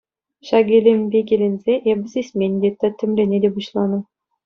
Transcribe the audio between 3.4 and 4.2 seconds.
те пуҫланӑ.